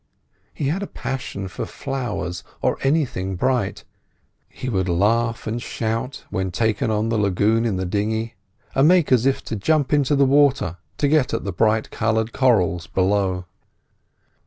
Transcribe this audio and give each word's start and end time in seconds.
He 0.51 0.69
had 0.69 0.81
a 0.81 0.87
passion 0.87 1.47
for 1.47 1.67
flowers, 1.67 2.43
or 2.59 2.79
anything 2.81 3.35
bright. 3.35 3.83
He 4.49 4.67
would 4.67 4.89
laugh 4.89 5.45
and 5.45 5.61
shout 5.61 6.23
when 6.31 6.49
taken 6.49 6.89
on 6.89 7.09
the 7.09 7.19
lagoon 7.19 7.65
in 7.67 7.75
the 7.75 7.85
dinghy, 7.85 8.33
and 8.73 8.87
make 8.87 9.11
as 9.11 9.27
if 9.27 9.43
to 9.43 9.55
jump 9.55 9.93
into 9.93 10.15
the 10.15 10.25
water 10.25 10.77
to 10.97 11.07
get 11.07 11.35
at 11.35 11.43
the 11.43 11.53
bright 11.53 11.91
coloured 11.91 12.33
corals 12.33 12.87
below. 12.87 13.45